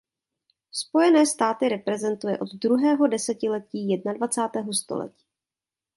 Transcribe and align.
Spojené 0.71 1.25
státy 1.25 1.69
reprezentuje 1.69 2.37
od 2.39 2.53
druhého 2.53 3.07
desetiletí 3.07 3.89
jednadvacátého 3.89 4.73
století. 4.73 5.25